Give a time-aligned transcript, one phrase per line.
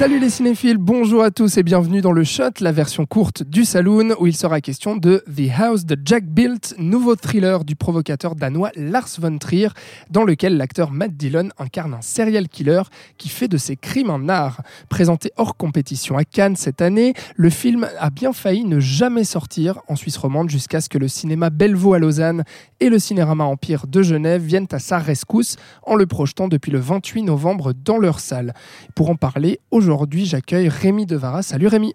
[0.00, 3.66] Salut les cinéphiles, bonjour à tous et bienvenue dans le Shot, la version courte du
[3.66, 8.34] Saloon, où il sera question de The House de Jack Built, nouveau thriller du provocateur
[8.34, 9.68] danois Lars von Trier,
[10.08, 12.80] dans lequel l'acteur Matt Dillon incarne un serial killer
[13.18, 14.62] qui fait de ses crimes un art.
[14.88, 19.80] Présenté hors compétition à Cannes cette année, le film a bien failli ne jamais sortir
[19.86, 22.44] en Suisse romande jusqu'à ce que le cinéma Bellevaux à Lausanne
[22.80, 26.78] et le Cinérama Empire de Genève viennent à sa rescousse en le projetant depuis le
[26.78, 28.54] 28 novembre dans leur salle.
[28.94, 31.42] Pour en parler, aujourd'hui, Aujourd'hui, j'accueille Rémi Devara.
[31.42, 31.94] Salut Rémi.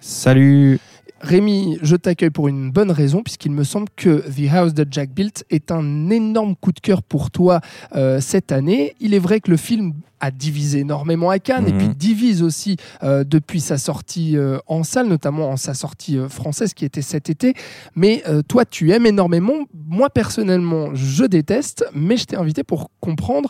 [0.00, 0.78] Salut.
[1.20, 5.10] Rémi, je t'accueille pour une bonne raison, puisqu'il me semble que The House that Jack
[5.10, 7.60] Built est un énorme coup de cœur pour toi
[7.96, 8.94] euh, cette année.
[9.00, 11.78] Il est vrai que le film a divisé énormément à Cannes et Mhm.
[11.78, 16.28] puis divise aussi euh, depuis sa sortie euh, en salle, notamment en sa sortie euh,
[16.28, 17.54] française qui était cet été.
[17.96, 19.64] Mais toi, tu aimes énormément.
[19.88, 23.48] Moi, personnellement, je déteste, mais je t'ai invité pour comprendre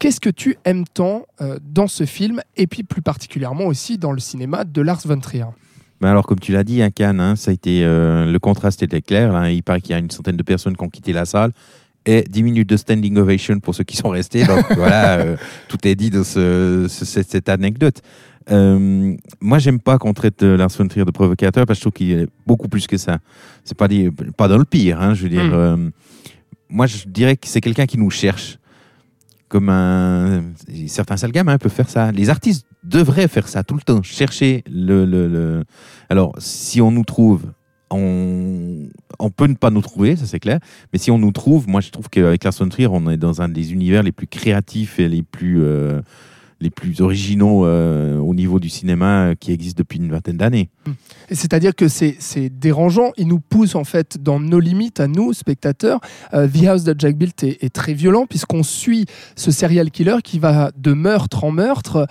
[0.00, 4.12] Qu'est-ce que tu aimes tant euh, dans ce film et puis plus particulièrement aussi dans
[4.12, 5.44] le cinéma de Lars von Trier?
[6.00, 8.82] Ben alors, comme tu l'as dit, à Cannes, hein, ça a été, euh, le contraste
[8.82, 9.30] était clair.
[9.32, 9.50] là.
[9.50, 11.52] Il paraît qu'il y a une centaine de personnes qui ont quitté la salle
[12.06, 14.44] et 10 minutes de standing ovation pour ceux qui sont restés.
[14.46, 15.36] Donc voilà, euh,
[15.68, 18.00] tout est dit dans ce- ce- cette, anecdote.
[18.50, 21.90] Euh, moi, j'aime pas qu'on traite euh, Lars von Trier de provocateur parce que je
[21.90, 23.18] trouve qu'il est beaucoup plus que ça.
[23.64, 25.44] C'est pas, dit- pas dans le pire, hein, je veux dire.
[25.44, 25.52] Mm.
[25.52, 25.90] euh,
[26.70, 28.56] moi, je dirais que c'est quelqu'un qui nous cherche.
[29.50, 30.44] Comme un.
[30.86, 32.12] Certains sales gamins peuvent faire ça.
[32.12, 34.00] Les artistes devraient faire ça tout le temps.
[34.02, 35.04] Chercher le.
[35.04, 35.64] le, le-
[36.08, 37.46] Alors, si on nous trouve,
[37.90, 40.60] on, on peut ne pas nous trouver, ça c'est clair.
[40.92, 43.42] Mais si on nous trouve, moi je trouve qu'avec Lars von Trier, on est dans
[43.42, 46.00] un des univers les plus créatifs et les plus, euh,
[46.60, 50.68] les plus originaux euh, au niveau du cinéma euh, qui existe depuis une vingtaine d'années.
[51.30, 56.00] C'est-à-dire que c'est dérangeant, il nous pousse en fait dans nos limites à nous, spectateurs.
[56.34, 60.38] Euh, The House de Jack Built est très violent puisqu'on suit ce serial killer qui
[60.38, 62.06] va de meurtre en meurtre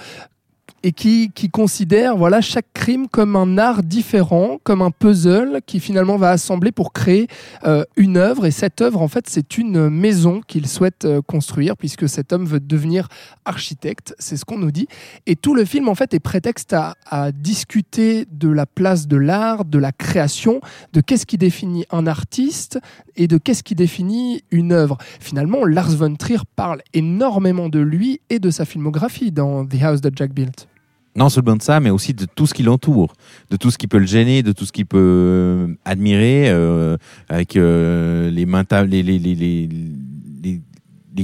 [0.83, 6.17] et qui, considère voilà chaque crime comme un art différent, comme un puzzle qui finalement
[6.17, 7.27] va assembler pour créer
[7.65, 8.45] euh, une œuvre.
[8.45, 12.45] Et cette œuvre, en fait, c'est une maison qu'il souhaite euh, construire puisque cet homme
[12.45, 13.07] veut devenir
[13.45, 14.15] architecte.
[14.19, 14.87] C'est ce qu'on nous dit.
[15.25, 19.17] Et tout le film, en fait, est prétexte à, à discuter de la place de
[19.17, 20.61] l'art, de la création,
[20.93, 22.79] de qu'est-ce qui définit un artiste
[23.15, 24.97] et de qu'est-ce qui définit une œuvre.
[25.19, 30.01] Finalement, Lars von Trier parle énormément de lui et de sa filmographie dans The House
[30.01, 30.68] that Jack Built.
[31.15, 33.13] Non seulement de ça, mais aussi de tout ce qui l'entoure,
[33.49, 36.97] de tout ce qui peut le gêner, de tout ce qu'il peut euh, admirer, euh,
[37.27, 38.45] avec euh, les,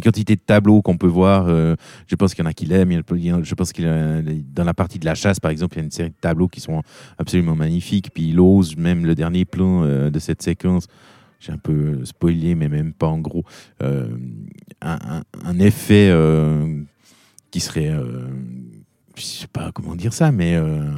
[0.02, 1.46] quantités de tableaux qu'on peut voir.
[1.48, 1.76] euh,
[2.08, 3.02] je pense qu'il y en a qui l'aiment.
[3.44, 3.86] Je pense qu'il
[4.54, 6.48] dans la partie de la chasse, par exemple, il y a une série de tableaux
[6.48, 6.82] qui sont
[7.18, 8.10] absolument magnifiques.
[8.14, 10.88] Puis il ose même le dernier plan euh, de cette séquence.
[11.40, 13.44] J'ai un peu spoilé, mais même pas en gros.
[13.84, 14.08] euh,
[14.82, 16.82] un, effet euh,
[17.52, 18.28] qui serait euh,
[19.18, 20.92] je sais pas comment dire ça, mais euh,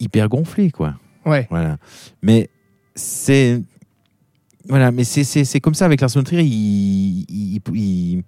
[0.00, 0.94] hyper gonflé, quoi.
[1.24, 1.46] Ouais.
[1.50, 1.76] Voilà.
[2.22, 2.48] Mais
[2.94, 3.62] c'est.
[4.68, 8.22] Voilà, mais c'est- c'est c'est comme ça avec Lars von Trier, il, il, il,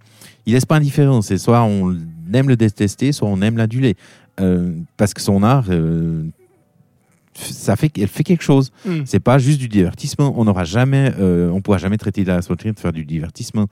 [0.46, 1.20] il laisse pas indifférent.
[1.20, 1.96] C'est soit on
[2.32, 3.96] aime le détester, soit on aime l'aduler.
[4.40, 6.22] Euh, parce que son art, euh,
[7.34, 8.70] ça fait, elle fait quelque chose.
[8.86, 9.00] Mm.
[9.04, 10.32] C'est pas juste du divertissement.
[10.36, 13.66] On n'aura jamais, euh, on pourra jamais traiter Lars von Trier de faire du divertissement.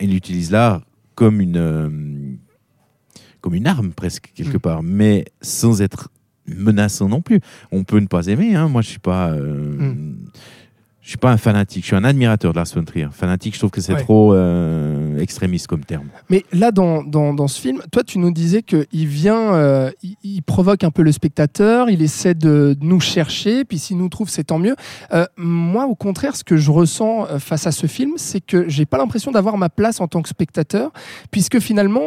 [0.00, 0.80] Il utilise l'art
[1.14, 2.38] comme une,
[3.40, 4.60] comme une arme presque quelque Mm.
[4.60, 6.08] part, mais sans être
[6.46, 7.40] menaçant non plus.
[7.72, 8.54] On peut ne pas aimer.
[8.54, 8.68] Hein.
[8.68, 10.16] Moi, je suis pas, euh, Mm.
[11.02, 11.82] je suis pas un fanatique.
[11.82, 13.08] Je suis un admirateur de Lars von Trier.
[13.12, 14.02] Fanatique, je trouve que c'est Ouais.
[14.02, 16.08] trop euh, extrémiste comme terme.
[16.28, 19.90] Mais là, dans, dans, dans ce film, toi, tu nous disais qu'il vient, euh,
[20.22, 24.28] il, provoque un peu le spectateur, il essaie de nous chercher, puis s'il nous trouve,
[24.28, 24.74] c'est tant mieux.
[25.12, 28.68] Euh, moi, au contraire, ce que je ressens euh, face à ce film, c'est que
[28.68, 30.90] j'ai pas l'impression d'avoir ma place en tant que spectateur,
[31.30, 32.00] puisque finalement,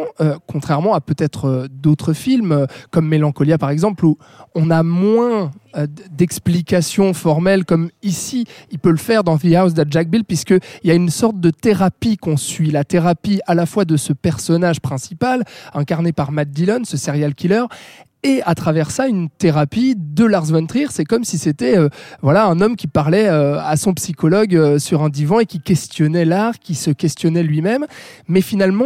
[0.47, 4.17] contrairement à peut-être d'autres films, comme Mélancolia par exemple, où
[4.55, 5.51] on a moins
[6.11, 10.59] d'explications formelles comme ici, il peut le faire dans The House de Jack Bill, puisqu'il
[10.83, 14.13] y a une sorte de thérapie qu'on suit, la thérapie à la fois de ce
[14.13, 17.63] personnage principal, incarné par Matt Dillon, ce serial killer,
[18.23, 20.87] et à travers ça une thérapie de Lars von Trier.
[20.89, 21.89] C'est comme si c'était euh,
[22.21, 25.59] voilà un homme qui parlait euh, à son psychologue euh, sur un divan et qui
[25.59, 27.85] questionnait l'art, qui se questionnait lui-même.
[28.27, 28.85] Mais finalement,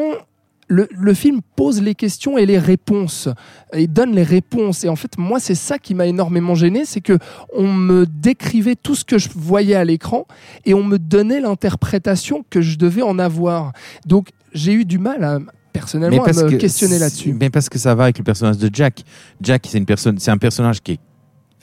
[0.68, 3.30] le, le film pose les questions et les réponses
[3.74, 4.84] et donne les réponses.
[4.84, 7.18] Et en fait, moi, c'est ça qui m'a énormément gêné, c'est que
[7.54, 10.28] on me décrivait tout ce que je voyais à l'écran
[10.66, 13.72] et on me donnait l'interprétation que je devais en avoir.
[14.06, 15.40] Donc, j'ai eu du mal à
[15.74, 17.34] personnellement à me questionner là-dessus.
[17.34, 19.04] Mais parce que ça va avec le personnage de Jack.
[19.42, 21.00] Jack, c'est une personne, c'est un personnage qui est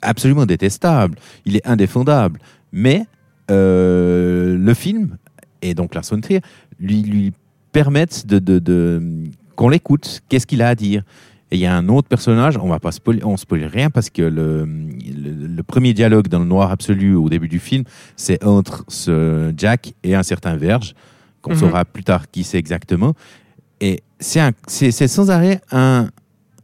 [0.02, 1.18] absolument détestable.
[1.44, 2.40] Il est indéfendable.
[2.72, 3.06] Mais
[3.50, 5.16] euh, le film
[5.62, 6.40] et donc Lars von Trier
[6.78, 7.32] lui lui
[7.74, 9.02] permettent de, de, de
[9.56, 10.22] qu'on l'écoute.
[10.30, 11.02] Qu'est-ce qu'il a à dire?
[11.50, 12.56] Et il y a un autre personnage.
[12.56, 16.38] On va pas spoiler, on spoil rien parce que le, le, le premier dialogue dans
[16.38, 17.84] le noir absolu au début du film,
[18.16, 20.94] c'est entre ce Jack et un certain Verge
[21.42, 21.58] qu'on Mhm.
[21.58, 23.12] saura plus tard qui c'est exactement.
[23.80, 26.08] Et c'est sans arrêt un,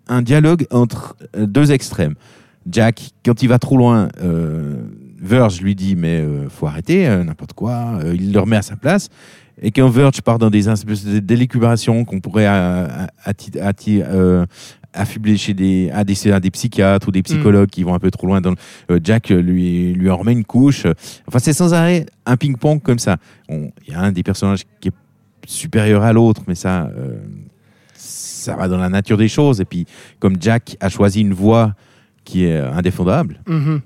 [0.08, 2.14] un dialogue entre euh, deux extrêmes.
[2.70, 4.82] Jack, quand il va trop loin, euh,
[5.20, 8.00] Verge lui dit mais euh, faut arrêter, euh, n'importe quoi.
[8.14, 9.08] Il le remet à sa place.
[9.62, 11.20] Et quand Verge part dans des espèces de
[12.04, 12.88] qu'on pourrait euh,
[14.02, 14.46] euh,
[14.92, 18.10] affubler chez des à, des à des psychiatres ou des psychologues qui vont un peu
[18.10, 18.54] trop loin dans
[18.90, 20.86] euh, Jack lui lui en remet une couche.
[21.28, 23.18] Enfin c'est sans arrêt un ping-pong comme ça.
[23.48, 24.92] Il y a un des personnages qui est
[25.46, 27.18] supérieur à l'autre, mais ça, euh,
[27.94, 29.60] ça va dans la nature des choses.
[29.60, 29.86] Et puis,
[30.18, 31.74] comme Jack a choisi une voie
[32.24, 33.80] qui est indéfendable, Mhm.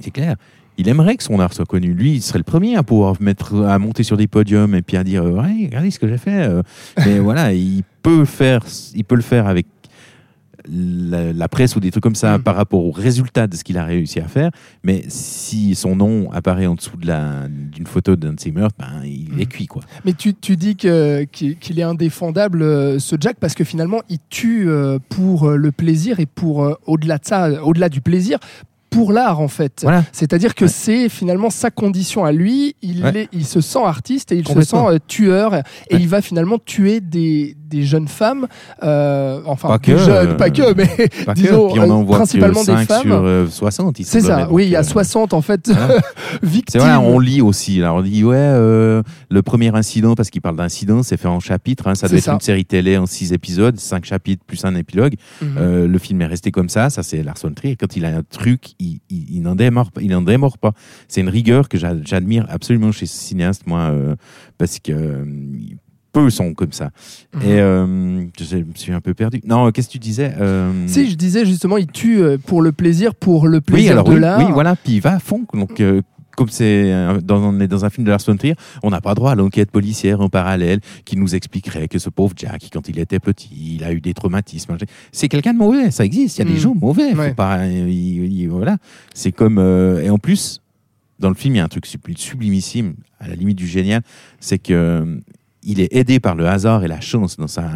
[0.00, 0.36] c'est clair.
[0.80, 1.92] Il aimerait que son art soit connu.
[1.92, 4.96] Lui, il serait le premier à pouvoir mettre, à monter sur des podiums et puis
[4.96, 6.46] à dire, euh, ouais, regardez ce que j'ai fait.
[6.48, 6.62] euh.
[7.04, 9.66] Mais voilà, il peut faire, il peut le faire avec
[10.68, 12.42] la, la presse ou des trucs comme ça Mm.
[12.42, 14.50] par rapport au résultat de ce qu'il a réussi à faire.
[14.84, 19.02] Mais si son nom apparaît en dessous de d'une photo d'un de ses meurtres, ben,
[19.04, 19.40] il Mm.
[19.40, 19.82] est cuit, quoi.
[20.04, 24.68] Mais tu, tu dis qu'il est indéfendable, euh, ce Jack, parce que finalement, il tue
[24.68, 28.38] euh, pour le plaisir et pour, au-delà de ça, au-delà du plaisir,
[28.90, 29.80] pour l'art, en fait.
[29.82, 30.04] Voilà.
[30.12, 30.70] C'est-à-dire que Ouais.
[30.70, 32.74] c'est finalement sa condition à lui.
[32.82, 33.16] Il, Ouais.
[33.22, 35.54] est- il se sent artiste et il se sent euh, tueur.
[35.54, 35.58] Et
[35.94, 36.00] Ouais.
[36.00, 38.46] il va finalement tuer des, des jeunes femmes.
[38.82, 40.86] euh, enfin, Pas que, jeunes, euh, pas que, mais
[41.24, 43.02] Pas que, disons, puis on en euh, voit principalement que des 5 femmes.
[43.02, 43.98] sur euh, 60.
[44.00, 44.48] il c'est ça.
[44.50, 45.70] Oui, il y a Donc, euh, 60 en fait
[46.42, 46.80] victimes.
[46.80, 47.78] Vrai, on lit aussi.
[47.78, 51.40] Là, on dit, ouais, euh, le premier incident, parce qu'il parle d'incident, c'est fait en
[51.40, 51.86] chapitres.
[51.88, 52.32] hein, ça doit être ça.
[52.34, 55.14] une série télé en 6 épisodes, 5 chapitres plus un épilogue.
[55.42, 55.48] Mhm.
[55.58, 56.90] Euh, le film est resté comme ça.
[56.90, 57.76] Ça, c'est Lars von Trier.
[57.76, 60.72] Quand il a un truc, il, il, il n'en démord, pas- il n'en démord pas.
[61.08, 64.16] C'est une rigueur que j'a- j'admire absolument chez ce cinéaste, moi, euh,
[64.58, 65.24] parce que euh,
[66.12, 66.90] peu sont comme ça.
[67.34, 67.42] Mhm.
[67.42, 69.40] Et euh, je me suis un peu perdu.
[69.44, 72.72] Non, qu'est-ce que tu disais Euh, Si, je disais justement, il tue euh, pour le
[72.72, 74.40] plaisir, pour le Oui, plaisir alors de oui, l'art.
[74.40, 75.44] oui, voilà, puis il va à fond.
[75.54, 76.02] Donc, euh,
[76.36, 76.92] comme c'est
[77.22, 79.34] dans, on est dans un film de Lars von Trier, on n'a pas droit à
[79.34, 83.74] l'enquête policière en parallèle qui nous expliquerait que ce pauvre Jack, quand il était petit,
[83.76, 84.76] il a eu des traumatismes.
[85.12, 86.38] C'est quelqu'un de mauvais, ça existe.
[86.38, 86.62] Il y a des Mm.
[86.62, 87.14] gens mauvais.
[87.14, 87.34] Ouais.
[87.34, 87.88] pas, il-
[88.32, 88.76] il- voilà,
[89.14, 90.60] c'est comme euh, et en plus
[91.18, 94.00] dans le film, il y a un truc subli- sublimissime, à la limite du génial,
[94.40, 95.16] c'est que euh,
[95.62, 97.68] il est aidé par le hasard et la chance dans sa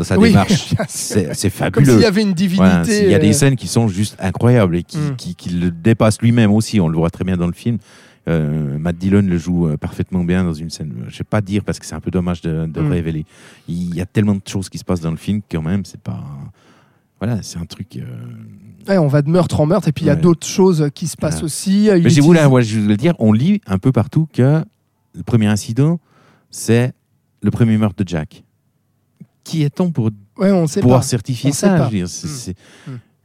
[0.00, 0.74] dans sa Oui, démarche.
[0.88, 1.92] C'est c'est Comme fabuleux.
[1.92, 3.04] s'il y avait une divinité.
[3.04, 5.16] Il y a euh, des scènes qui sont juste incroyables et qui, Mm.
[5.16, 6.80] qui, qui le dépassent lui-même aussi.
[6.80, 7.78] On le voit très bien dans le film.
[8.28, 10.92] Euh, Matt Dillon le joue euh, parfaitement bien dans une scène.
[11.08, 12.90] Je vais pas dire parce que c'est un peu dommage de, de Mm.
[12.90, 13.24] révéler.
[13.68, 15.84] Il y a tellement de choses qui se passent dans le film quand même.
[15.84, 16.22] C'est pas.
[17.20, 17.96] Voilà, c'est un truc.
[17.96, 18.02] euh,
[18.88, 21.06] ouais, on va de meurtre en meurtre, et puis il y a d'autres choses qui
[21.06, 21.44] se passent Voilà.
[21.44, 21.88] aussi.
[21.92, 24.64] Mais j'ai voulu, je le dire, on lit un peu partout que
[25.14, 26.00] le premier incident,
[26.50, 26.92] c'est
[27.42, 28.42] le premier meurtre de Jack.
[29.50, 31.06] Qui est-on pour Ouais, on sait pouvoir pas.
[31.06, 31.78] certifier On sait ça pas.
[31.78, 32.54] je veux dire, c'est- c'est-.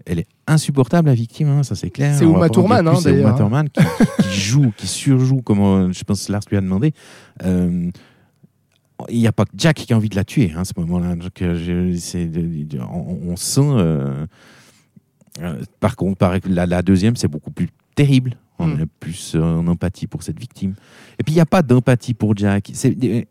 [0.07, 2.15] Elle est insupportable, la victime, hein, ça c'est clair.
[2.15, 3.33] C'est Uma Thurman, hein, c'est Uma.
[3.33, 3.81] Thurman qui,
[4.23, 6.93] qui joue, qui surjoue, comme euh, je pense Lars lui a demandé.
[7.43, 7.89] Euh,
[9.09, 10.73] il n'y a pas que Jack qui a envie de la tuer hein, à ce
[10.77, 11.15] moment-là.
[11.41, 11.97] Euh,
[12.91, 13.61] on, on sent.
[13.61, 14.25] euh,
[15.41, 18.37] euh, par contre, par- la, la deuxième, c'est beaucoup plus terrible.
[18.57, 18.81] On Mm.
[18.81, 20.75] est plus en empathie pour cette victime.
[21.19, 22.71] Et puis, il n'y a pas d'empathie pour Jack.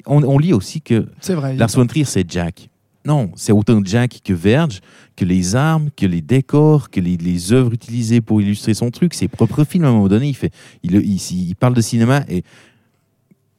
[0.07, 1.57] On, on lit aussi que vrai.
[1.57, 2.69] Lars von Trier, c'est Jack.
[3.07, 4.81] Non, c'est autant Jack que Verge,
[5.15, 9.13] que les armes, que les décors, que les, les œuvres utilisées pour illustrer son truc.
[9.13, 12.25] Ses propres films, à un moment donné, il, fait, il, il, il parle de cinéma
[12.29, 12.43] et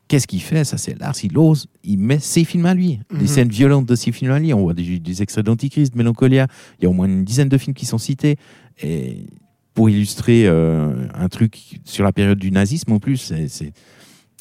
[0.08, 0.64] qu'est-ce qu'il fait?
[0.64, 3.00] Ça, c'est Lars, il ose, il met ses films à lui.
[3.12, 3.20] Mhm.
[3.20, 4.54] Des scènes violentes de ses films à lui.
[4.54, 6.48] On voit des, des extraits d'Antichrist, de Mélancolia.
[6.80, 8.38] Il y a au moins une dizaine de films qui sont cités.
[8.82, 9.28] Et
[9.76, 13.74] pour illustrer euh, un truc sur la période du nazisme, en plus, c'est.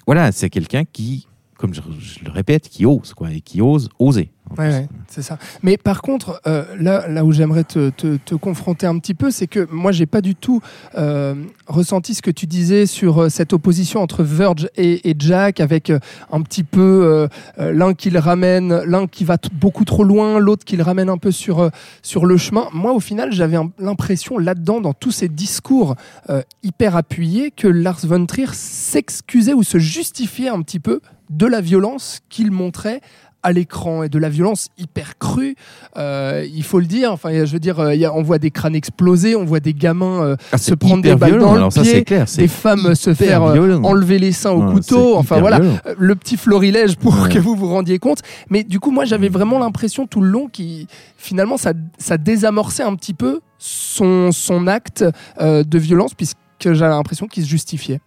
[0.07, 3.89] Voilà, c'est quelqu'un qui, comme je, je le répète, qui ose, quoi, et qui ose
[3.99, 4.31] oser.
[4.59, 5.39] Ouais, ouais, c'est ça.
[5.63, 9.31] Mais par contre, euh, là, là où j'aimerais te, te- te confronter un petit peu,
[9.31, 10.61] c'est que moi, j'ai pas du tout
[10.97, 11.35] euh,
[11.67, 15.91] ressenti ce que tu disais sur euh, cette opposition entre Verge et, et Jack, avec
[15.91, 15.99] euh,
[16.31, 20.39] un petit peu euh, euh, l'un qui le ramène, l'un qui va beaucoup trop loin,
[20.39, 21.71] l'autre qui le ramène un peu sur,
[22.03, 22.69] sur le chemin.
[22.73, 25.97] Moi, au final, j'avais l'impression là-dedans, dans tous ces discours
[26.31, 31.47] euh, hyper appuyés, que Lars von Trier s'excusait ou se justifiait un petit peu de
[31.47, 33.01] la violence qu'il montrait
[33.45, 35.55] à l'écran et de la violence hyper crue.
[35.97, 37.13] Euh, il faut le dire.
[37.13, 39.75] Enfin, je veux dire, euh, y a- on voit des crânes exploser, on voit des
[39.75, 41.45] gamins euh, Ah, se prendre des balles violent.
[41.47, 42.25] dans le Alors ça, pied, c'est clair.
[42.37, 43.85] des femmes se faire euh, violent.
[43.85, 45.17] enlever les seins au couteau.
[45.17, 45.77] Enfin voilà, violent.
[45.87, 47.29] Euh, le petit florilège pour Ouais.
[47.29, 48.21] que vous vous rendiez compte.
[48.51, 52.83] Mais du coup, moi, j'avais vraiment l'impression tout le long qui finalement ça, ça désamorçait
[52.83, 55.05] un petit peu son, son acte
[55.41, 58.01] euh, de violence puisque j'avais l'impression qu'il se justifiait.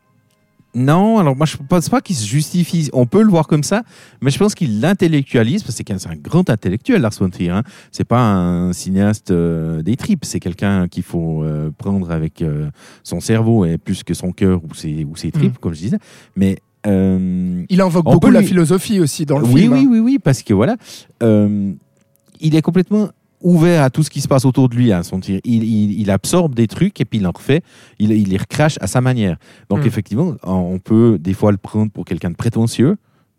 [0.78, 2.90] Non, alors moi je pense pas qu'il se justifie.
[2.94, 3.82] On peut le voir comme ça,
[4.22, 7.50] mais je pense qu'il l'intellectualise parce que c'est un grand intellectuel, Lars von Trier.
[7.50, 7.64] Hein.
[7.92, 10.24] C'est pas un cinéaste euh, des tripes.
[10.24, 12.70] C'est quelqu'un qu'il faut euh, prendre avec euh,
[13.04, 15.98] son cerveau et plus que son cœur ou ses, ou ses tripes, comme je disais.
[16.36, 19.74] Mais Il invoque beaucoup la philosophie aussi dans le oui, film.
[19.74, 19.78] hein.
[19.80, 20.78] oui, oui, oui, parce que voilà,
[21.22, 23.10] il est complètement
[23.42, 24.92] ouvert à tout ce qui se passe autour de lui.
[24.92, 25.40] Hein, son tir.
[25.44, 27.62] Il, il- il absorbe des trucs et puis il en refait,
[28.00, 29.38] il, il les recrache à sa manière.
[29.70, 29.88] Donc Mm.
[29.88, 32.98] effectivement, on peut des fois le prendre pour quelqu'un de prétentieux.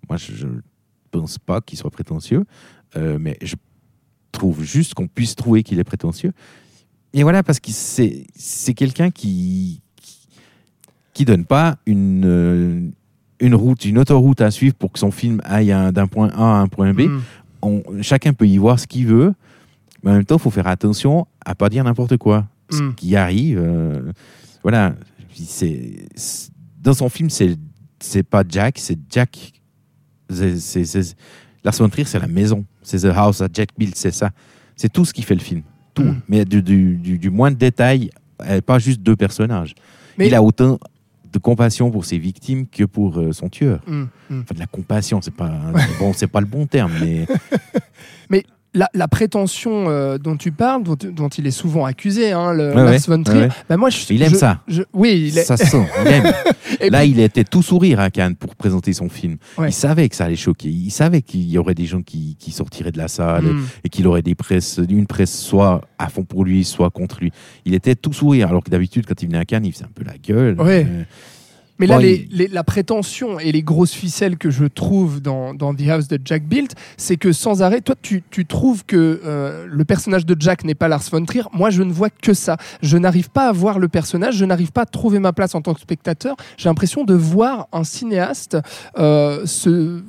[0.09, 0.61] Moi, je ne
[1.11, 2.45] pense pas qu'il soit prétentieux,
[2.97, 3.57] euh, mais je
[4.33, 6.33] trouve juste qu'on puisse trouver qu'il est prétentieux.
[7.13, 10.29] Et voilà, parce que c'est c'est quelqu'un qui, qui
[11.15, 12.89] qui donne pas une euh,
[13.41, 16.61] une route, une autoroute à suivre pour que son film aille d'un point A à
[16.61, 17.03] un point B.
[17.03, 17.21] Mm.
[17.63, 19.33] On- chacun peut y voir ce qu'il veut,
[20.03, 22.47] mais en même temps, il faut faire attention à pas dire n'importe quoi.
[22.71, 22.95] Ce Mm.
[22.95, 24.13] qui arrive, euh,
[24.63, 24.95] voilà.
[25.35, 26.51] C'est- c'est-
[26.83, 27.57] dans son film, c'est
[28.01, 29.53] c'est pas Jack, c'est Jack.
[30.31, 31.17] C'est-
[31.65, 34.31] Lars von Trier, c'est la maison, c'est The House that Jack built, c'est ça.
[34.77, 35.63] C'est tout ce qui fait le film,
[35.95, 36.03] tout.
[36.05, 36.21] Mm.
[36.29, 38.11] Mais du, du, du, du moins de détails,
[38.67, 39.75] pas juste deux personnages.
[40.17, 40.79] Mais- Il a autant
[41.33, 43.81] de compassion pour ses victimes que pour euh, son tueur.
[43.87, 44.41] Mm, mm.
[44.43, 45.53] Enfin, de la compassion, c'est pas
[45.99, 47.27] bon, c'est pas le bon terme, mais
[48.79, 52.69] La, la prétention euh, dont tu parles, dont, dont il est souvent accusé, hein, le
[52.69, 53.53] Ouais, Lars ouais, von Trier, ouais, ouais.
[53.69, 54.63] bah moi, je- Il aime je- ça.
[54.69, 55.85] je- oui, il est- ça se sent.
[56.03, 56.33] Il aime.
[56.81, 59.37] Et Là, puis- il était tout sourire à Cannes pour présenter son film.
[59.57, 59.71] Ouais.
[59.71, 60.69] Il savait que ça allait choquer.
[60.69, 63.65] Il savait qu'il y aurait des gens qui, qui sortiraient de la salle Mm.
[63.85, 67.33] et qu'il aurait des presses, une presse soit à fond pour lui, soit contre lui.
[67.65, 69.91] Il était tout sourire, alors que d'habitude, quand il venait à Cannes, il faisait un
[69.95, 70.57] peu la gueule.
[70.61, 71.03] Euh,
[71.79, 75.21] Mais là, Bon, les- il- les- la prétention et les grosses ficelles que je trouve
[75.21, 78.85] dans, dans The House de Jack Built, c'est que sans arrêt, toi, tu, tu trouves
[78.85, 81.45] que euh, le personnage de Jack n'est pas Lars von Trier.
[81.53, 82.57] Moi, je ne vois que ça.
[82.83, 85.61] Je n'arrive pas à voir le personnage, je n'arrive pas à trouver ma place en
[85.63, 86.37] tant que spectateur.
[86.57, 88.57] J'ai l'impression de voir un cinéaste
[88.99, 90.03] euh, se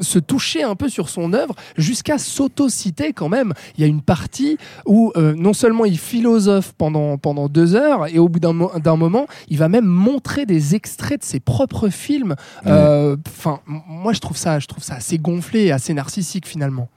[0.00, 3.52] se toucher un peu sur son œuvre jusqu'à s'auto-citer quand même.
[3.76, 8.06] Il y a une partie où euh, non seulement il philosophe pendant, pendant deux heures
[8.08, 11.40] et au bout d'un mo- d'un moment, il va même montrer des extraits de ses
[11.40, 12.34] propres films.
[12.66, 16.46] Euh, Enfin, m- moi je trouve ça, je trouve ça assez gonflé, et assez narcissique
[16.46, 16.88] finalement.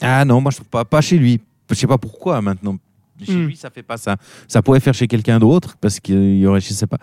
[0.00, 1.40] Ah non, moi je trouve pas, pas chez lui.
[1.70, 2.76] Je sais pas pourquoi maintenant.
[3.24, 3.46] Chez Hmm.
[3.46, 4.16] lui, ça fait pas ça.
[4.46, 6.98] Ça pourrait faire chez quelqu'un d'autre parce qu'il y aurait, je sais pas.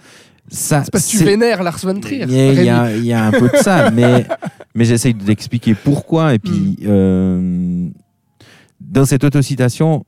[0.47, 2.25] Ça, C'est parce que tu vénères Lars von Trier.
[2.27, 4.27] Il y, y a un peu de ça, mais,
[4.75, 6.33] mais j'essaye d'expliquer pourquoi.
[6.33, 6.85] Et puis, Mm.
[6.85, 7.89] euh,
[8.81, 10.05] dans cette autocitation,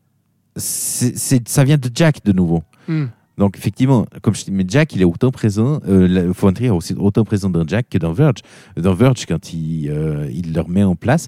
[0.55, 2.63] c'est- ça vient de Jack de nouveau.
[2.87, 3.05] Hmm.
[3.37, 6.31] Donc, effectivement, comme je dis, mais Jack, il est autant présent, euh,
[6.61, 8.37] est aussi autant présent dans Jack que dans Verge.
[8.77, 11.27] Dans Verge, quand il, euh, il le remet en place,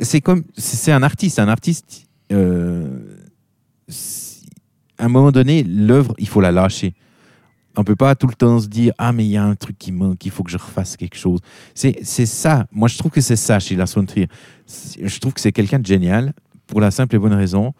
[0.00, 1.40] c'est comme, c'est un artiste.
[1.40, 3.00] Un artiste, euh,
[4.98, 6.94] à un moment donné, l'œuvre, il faut la lâcher.
[7.80, 9.78] On peut pas tout le temps se dire ah mais il y a un truc
[9.78, 11.38] qui manque, il faut que je refasse quelque chose.
[11.74, 12.66] C'est c'est ça.
[12.72, 14.28] Moi je trouve que c'est ça chez Lars von Trier.
[15.02, 16.32] Je trouve que c'est quelqu'un de génial
[16.66, 17.72] pour la simple et bonne raison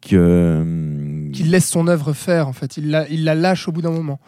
[0.00, 2.76] que Qu'il laisse son œuvre faire en fait.
[2.76, 4.20] Il la, il la lâche au bout d'un moment.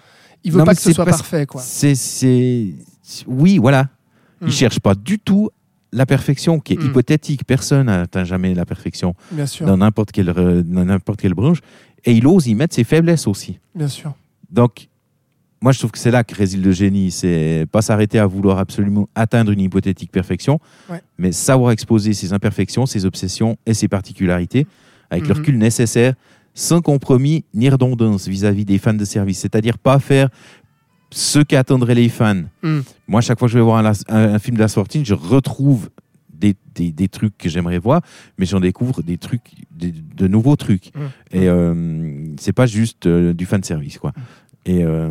[0.45, 1.61] Il veut Non, pas que ce soit parfait quoi.
[1.61, 2.75] c'est c'est
[3.26, 3.85] oui voilà.
[4.40, 4.47] Mm.
[4.47, 5.50] Il cherche pas du tout
[5.92, 6.87] la perfection qui est Mm.
[6.87, 7.45] hypothétique.
[7.47, 10.26] Personne n'atteint jamais la perfection Bien sûr, dans n'importe quelle
[10.64, 11.59] dans n'importe quelle branche.
[12.04, 13.59] Et il ose y mettre ses faiblesses aussi.
[13.75, 14.14] bien sûr.
[14.50, 14.88] Donc,
[15.62, 17.11] moi, je trouve que c'est là que réside le génie.
[17.11, 20.59] C'est pas s'arrêter à vouloir absolument atteindre une hypothétique perfection,
[20.90, 21.00] Ouais.
[21.19, 24.66] mais savoir exposer ses imperfections, ses obsessions et ses particularités
[25.11, 25.38] avec le Mhm.
[25.40, 26.14] recul nécessaire,
[26.54, 29.38] sans compromis ni redondance vis-à-vis des fans de service.
[29.38, 30.28] C'est-à-dire pas faire
[31.11, 32.42] ce qu'attendraient les fans.
[32.62, 32.81] Mm.
[33.09, 35.04] Moi, chaque fois que je vais voir un, Las- un- un film de la sortie,
[35.04, 35.90] je retrouve
[36.33, 38.00] des, des- des trucs que j'aimerais voir,
[38.38, 40.90] mais j'en découvre des trucs, des- de nouveaux trucs.
[40.95, 41.00] Mm.
[41.37, 44.12] Et euh, c'est pas juste euh, du fan service, quoi.
[44.66, 45.11] Et, euh,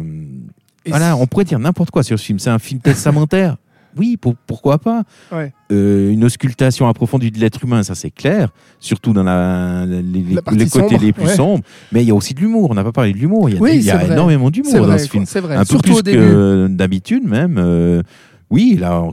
[0.85, 2.39] Et voilà, on pourrait dire n'importe quoi sur ce film.
[2.39, 3.57] C'est un film testamentaire.
[3.97, 5.03] Oui, pour- pourquoi pas?
[5.33, 5.51] Ouais.
[5.69, 8.47] Euh, Une auscultation approfondie de l'être humain, ça c'est clair,
[8.79, 11.35] surtout dans la, les, La côtés sombre, les plus ouais.
[11.35, 11.61] sombres.
[11.91, 12.71] Mais il y a aussi de l'humour.
[12.71, 13.49] On n'a pas parlé de l'humour.
[13.49, 15.25] Il y a, Oui, il y a énormément d'humour dans vrai, ce film.
[15.25, 15.55] c'est vrai.
[15.57, 16.19] Un peu Surtout plus au début.
[16.19, 17.57] que d'habitude même.
[17.57, 18.01] euh,
[18.49, 19.03] oui, là,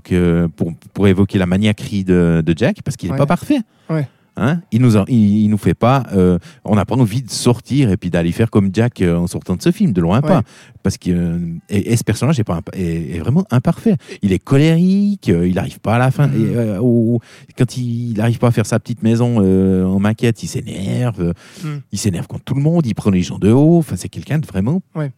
[0.56, 3.18] pour, pour évoquer la maniaquerie de, de Jack, parce qu'il n'est Ouais.
[3.18, 3.58] pas parfait.
[3.90, 4.06] Ouais.
[4.40, 4.60] Hein?
[4.72, 6.04] Il nous, il, il nous fait pas.
[6.12, 9.26] euh, on n'a pas envie de sortir et puis d'aller faire comme Jack euh, en
[9.26, 10.28] sortant de ce film, de loin Ouais.
[10.28, 10.42] pas.
[10.82, 13.96] Parce que euh, et, et ce personnage est, pas, est, est vraiment imparfait.
[14.22, 16.28] Il est colérique, il n'arrive pas à la fin.
[16.28, 17.20] Et, euh, au-
[17.56, 21.34] quand il n'arrive pas à faire sa petite maison en maquette, il s'énerve.
[21.64, 21.80] Mhm.
[21.92, 22.86] Il s'énerve contre tout le monde.
[22.86, 23.78] Il prend les gens de haut.
[23.78, 25.10] Enfin, c'est quelqu'un de vraiment Ouais.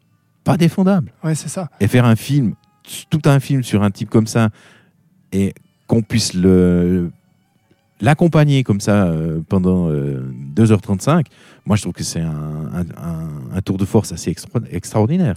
[0.45, 1.13] pas défendable.
[1.23, 1.69] Ouais, c'est ça.
[1.81, 2.55] Et faire un film,
[3.11, 4.49] tout un film sur un type comme ça,
[5.33, 5.53] et
[5.87, 7.11] qu'on puisse le
[8.01, 10.23] l'accompagner comme ça euh, pendant euh,
[10.57, 11.27] 2h35,
[11.67, 12.85] moi je trouve que c'est un,
[13.55, 15.37] un- tour de force assez extra- extraordinaire.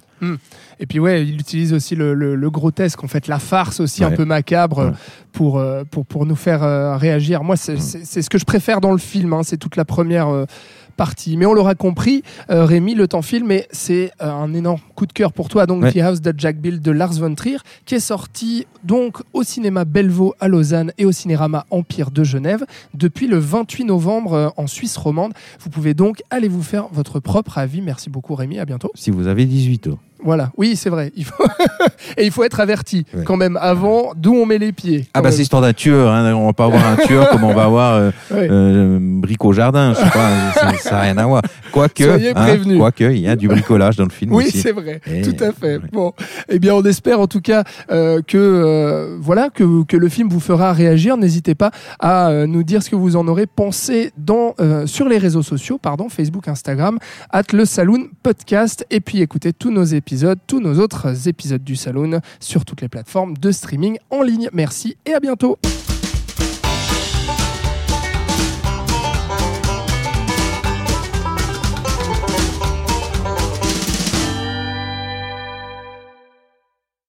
[0.79, 4.03] Et puis ouais, il utilise aussi le, le- le grotesque, en fait, la farce aussi
[4.03, 4.95] un peu macabre euh, Ouais.
[5.33, 7.43] pour, euh, pour, pour nous faire euh, réagir.
[7.43, 10.45] Moi, c'est ce que je préfère dans le film, hein, c'est toute la première euh,
[10.95, 11.37] partie.
[11.37, 15.05] Mais on l'aura compris, euh, Rémi, le temps file, mais c'est euh, un énorme coup
[15.05, 15.91] de cœur pour toi, donc Ouais.
[15.91, 19.85] The House de Jack Bill de Lars von Trier, qui est sorti donc au cinéma
[19.85, 24.67] Bellevaux à Lausanne et au Cinérama Empire de Genève depuis le 28 novembre euh, en
[24.67, 25.33] Suisse romande.
[25.59, 27.81] Vous pouvez donc aller vous faire votre propre avis.
[27.81, 28.91] Merci beaucoup Rémi, à bientôt.
[28.95, 29.99] Si vous avez 18 ans.
[30.23, 31.11] Voilà, oui, c'est vrai.
[31.15, 31.43] Il faut...
[32.17, 33.23] Et il faut être averti Ouais.
[33.23, 35.07] quand même avant d'où on met les pieds.
[35.13, 36.33] Ah bah c'est histoire d'un tueur, hein.
[36.33, 38.47] on va pas avoir un tueur comme on va avoir euh, Ouais.
[38.49, 41.41] euh, bric au jardin, je sais pas, ça- n'a rien à voir.
[41.71, 44.59] Quoique, hein, quoique, il y a du bricolage dans le film Oui, aussi.
[44.61, 45.77] c'est vrai, Et- tout à fait.
[45.77, 45.83] ouais.
[45.91, 46.13] Bon,
[46.49, 50.29] eh bien, on espère en tout cas euh, que euh, voilà que, que le film
[50.29, 51.17] vous fera réagir.
[51.17, 55.43] N'hésitez pas à nous dire ce que vous en aurez pensé dans sur les réseaux
[55.43, 56.99] sociaux, pardon, Facebook, Instagram,
[57.31, 60.12] at le Saloon Podcast, et puis écoutez tous nos épisodes,
[60.47, 64.49] tous nos autres épisodes du Saloon sur toutes les plateformes de streaming en ligne.
[64.53, 65.57] Merci et à bientôt.